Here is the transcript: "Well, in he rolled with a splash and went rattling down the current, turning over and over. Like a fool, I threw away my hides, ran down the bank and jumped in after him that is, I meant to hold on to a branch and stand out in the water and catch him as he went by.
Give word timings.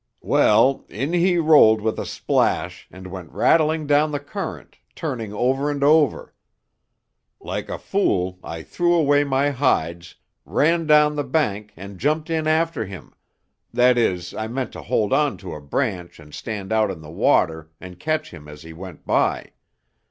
"Well, 0.23 0.83
in 0.89 1.13
he 1.13 1.37
rolled 1.37 1.79
with 1.79 1.99
a 1.99 2.07
splash 2.07 2.87
and 2.89 3.05
went 3.05 3.31
rattling 3.31 3.85
down 3.85 4.11
the 4.11 4.19
current, 4.19 4.79
turning 4.95 5.31
over 5.31 5.69
and 5.69 5.83
over. 5.83 6.33
Like 7.39 7.69
a 7.69 7.77
fool, 7.77 8.39
I 8.43 8.63
threw 8.63 8.95
away 8.95 9.23
my 9.23 9.51
hides, 9.51 10.15
ran 10.43 10.87
down 10.87 11.15
the 11.17 11.23
bank 11.23 11.71
and 11.77 11.99
jumped 11.99 12.31
in 12.31 12.47
after 12.47 12.83
him 12.87 13.13
that 13.71 13.95
is, 13.95 14.33
I 14.33 14.47
meant 14.47 14.71
to 14.71 14.81
hold 14.81 15.13
on 15.13 15.37
to 15.37 15.53
a 15.53 15.61
branch 15.61 16.19
and 16.19 16.33
stand 16.33 16.73
out 16.73 16.89
in 16.89 17.01
the 17.01 17.11
water 17.11 17.69
and 17.79 17.99
catch 17.99 18.31
him 18.31 18.47
as 18.47 18.63
he 18.63 18.73
went 18.73 19.05
by. 19.05 19.51